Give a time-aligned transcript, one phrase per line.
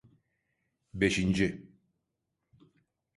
[0.99, 1.47] Beşinci.